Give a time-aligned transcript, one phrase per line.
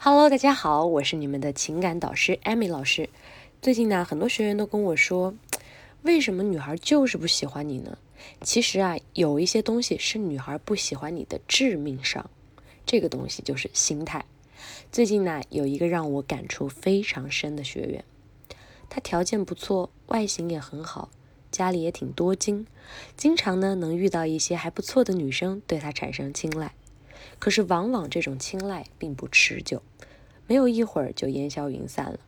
[0.00, 3.10] Hello，大家好，我是你们的情感导师艾米老师。
[3.60, 5.34] 最近呢，很多学员都跟我说，
[6.02, 7.98] 为什么女孩就是不喜欢你呢？
[8.40, 12.30] 其实啊，有一些东西是女孩不喜欢你的致命伤，
[12.86, 14.24] 这个东西就是心态。
[14.92, 18.04] 最近呢，有一个让我感触非常深的学员，
[18.88, 21.10] 他条件不错，外形也很好，
[21.50, 22.68] 家里也挺多金，
[23.16, 26.72] 经常呢能遇到一些还不错的女生对他产生青睐。
[27.38, 29.82] 可是，往往这种青睐并不持久，
[30.46, 32.18] 没有一会儿就烟消云散了。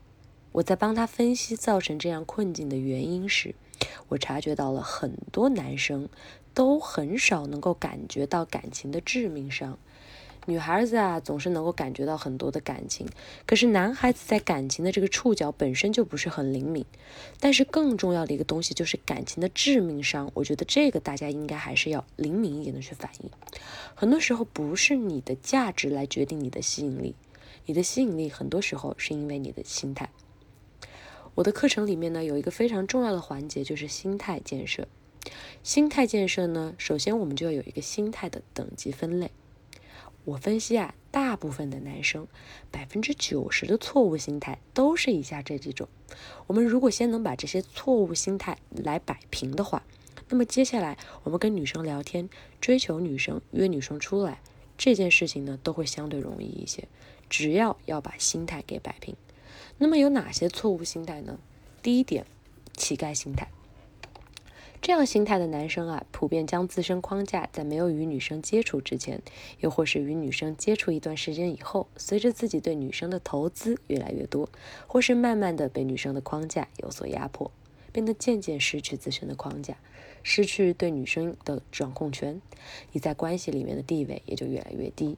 [0.52, 3.54] 我在帮他分析造成这样困境的原因时，
[4.08, 6.08] 我察觉到了很多男生
[6.52, 9.78] 都很少能够感觉到感情的致命伤。
[10.50, 13.06] 女孩子啊，总是能够感觉到很多的感情，
[13.46, 16.84] 可是男孩子在感情的这个触角本身就不是很灵敏。
[17.38, 23.30] 但是更重要的一个东西就是感情的致命伤，我觉得这个大家应该还是要灵敏一点的去反应。
[23.94, 27.14] 很多时候不是你的价值来决定你的吸引力，
[27.66, 30.10] 你的吸引力很多时候是因为你的心态。
[31.36, 34.88] 我的课程里面呢，有一个非常重要的环节就是心态建设。
[35.62, 39.30] 心态建设呢，首先我们就要有一个心态的等级分类。
[40.24, 42.28] 我分析啊，大部分的男生，
[42.70, 45.88] 百分之九十的错误心态都是以下这几种。
[46.46, 49.82] 我们如果先能把这些错误心态来摆平的话，
[50.28, 52.28] 那么接下来我们跟女生聊天、
[52.60, 54.40] 追求女生、约女生出来
[54.76, 56.86] 这件事情呢，都会相对容易一些。
[57.28, 59.16] 只要要把心态给摆平。
[59.78, 61.38] 那么有哪些错误心态呢？
[61.82, 62.26] 第一点，
[62.76, 63.48] 乞丐心态。
[64.90, 69.22] 这样心态的男生啊，普遍将自身框架在没有与女生接触之前，
[69.60, 74.48] 又或是与女生接触一段时间以后，随着自己对女生的投资越来越多，
[74.88, 77.52] 或是慢慢的被女生的框架有所压迫，
[77.92, 79.76] 变得渐渐失去自身的框架，
[80.24, 82.42] 失去对女生的掌控权，
[82.90, 85.16] 你在关系里面的地位也就越来越低，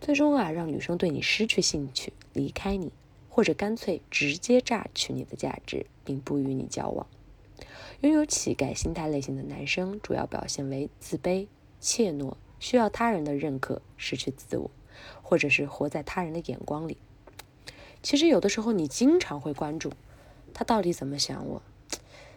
[0.00, 2.92] 最终啊，让女生对你失去兴趣，离开你，
[3.28, 7.04] 或者干脆直接榨取你的价值，并不与你交往。
[8.00, 11.46] 拥有乞丐心态类型的男生，主要表现为自卑、
[11.80, 14.70] 怯懦，需要他人的认可，失去自我，
[15.22, 16.98] 或者是活在他人的眼光里。
[18.02, 19.92] 其实有的时候，你经常会关注
[20.52, 21.62] 他到底怎么想我，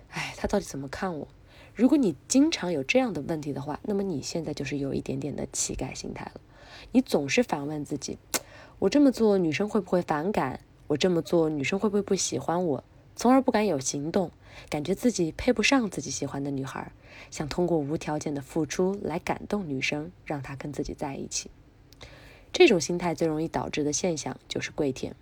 [0.10, 1.28] 哎，他到底怎么看我？
[1.74, 6.40] 如果你经常有这样的问题的话，那么你现在就是有一点点的乞丐心态了。
[6.92, 8.18] 你总是反问自己：
[8.80, 10.62] 我这么做，女生会不会反感？
[10.88, 12.84] 我这么做，女生会不会不喜欢我？
[13.16, 14.32] 从而不敢有行动，
[14.70, 16.92] 感觉自己配不上自己喜欢的女孩，
[17.32, 21.50] 想通过无条件的付出来感动女生，让她跟自己在一起。
[22.52, 25.16] 这种心态最容易导致的现象就是跪舔。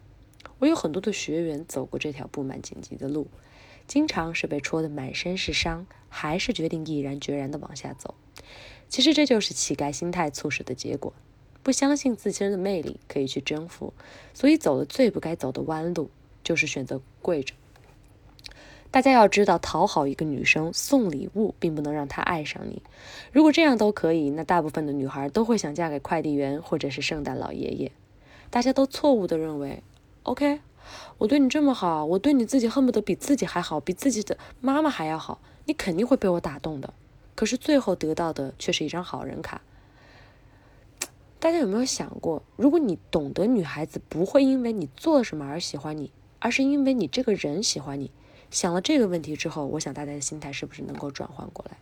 [0.59, 3.27] 我有很多的学员走过这条布满荆棘的路，
[3.87, 8.15] 经常是被戳得满身是伤，还是决定毅然决然的往下走。
[8.87, 11.13] 其实这就是乞丐心态促使的结果，
[11.63, 13.93] 不相信自身的魅力可以去征服，
[14.33, 16.11] 所以走了最不该走的弯路，
[16.43, 17.53] 就是选择跪着。
[18.93, 22.83] 大家要知道，讨好一个女生送礼物，并不能让她爱上你。
[23.31, 27.91] 如果这样都可以，那大部分的女孩都会想嫁给快递员或者是圣诞老爷爷。
[28.51, 29.81] 大家都错误的认为
[30.21, 30.59] ，OK，
[31.17, 36.93] 我对你这么好，我对你自己恨不得比自己还好，比自己的妈妈还要好，你肯定会被我打动的。
[37.33, 39.63] 可是最后得到的却是一张好人卡。
[41.39, 48.11] 大家有没有想过，如果你懂得女孩子不会因为你做什么而喜欢你，而是因为你这个人喜欢你？
[48.53, 51.77] 想了这个问题之后，我想大家的心态是不是能够转换过来？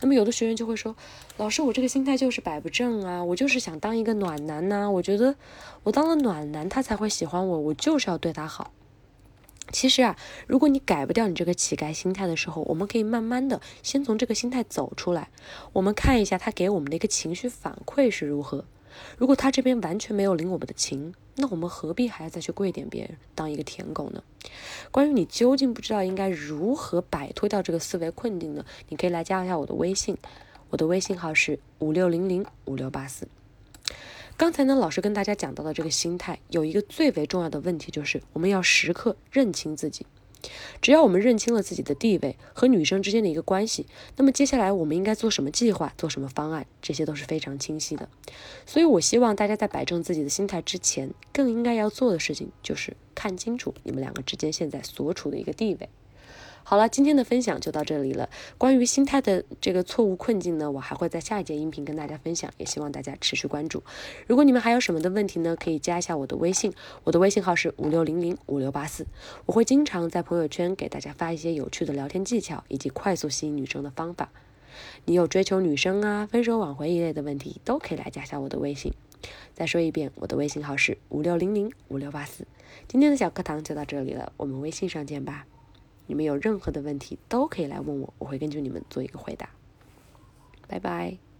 [0.00, 0.96] 那么有的学员就会说
[1.38, 5.36] ：“老师，我这个心态就是摆不正啊，我就是想当一个暖男呐，我觉得
[5.84, 8.72] 我当了暖男，他才会喜欢我，我就是要对他好。”
[9.70, 10.16] 其实啊，
[10.48, 15.30] 如果你改不掉你这个乞丐心态的时候，我们可以慢慢的先从这个心态走出来，
[15.72, 18.64] 我们看一下他给我们的一个情绪反馈是如何。
[19.16, 24.22] 如果他这边完全没有领我们的情，那我们何必还要再去跪点别人，当一个舔狗呢？
[24.90, 28.64] 关于你究竟不知道应该如何摆脱掉这个思维困境呢？
[28.88, 30.16] 你可以来加一下我的微信，
[30.70, 33.26] 我的微信号是五六零零五六八四。
[34.36, 40.06] 刚才呢，老师跟大家讲到的这个心态，有一个最为重要的问题，就是我们要时刻认清自己。
[40.80, 43.86] 只要我们认清了自己的地位和女生之间的一个关系，
[44.16, 48.08] 那么接下来我们应该做什么计划，做什么方案，这些都是非常清晰的。
[48.66, 55.88] 所以，我希望大家在摆正自己的心态之前，更应该要做的事情就是看清楚你们两个之间现在所处的一个地位。
[56.64, 58.28] 好了，今天的分享就到这里了。
[58.56, 63.82] 关于心态的这个错误困境呢，我还会在下一节音频跟大家分享，也希望大家持续关注。
[64.26, 66.72] 如果你们还有什么的问题呢，可以加一下我的微信，
[67.04, 69.06] 我的微信号是五六零零五六八四。
[69.46, 74.30] 我会经常在朋友圈给大家发一些有趣的聊天技巧以及快速吸引女生的方法。
[75.04, 78.94] 你有追求女生啊、分手挽回一类的问题，都可以来加下我的微信。
[79.52, 82.46] 再说一遍，我的微信号是五六零零五六八四。
[82.88, 85.46] 今天的小课堂就到这里了，我们微信上见吧。
[86.06, 89.48] 你们有任何的问题都可以来问我，我会根据你们做一个回答。
[90.68, 91.31] 拜拜。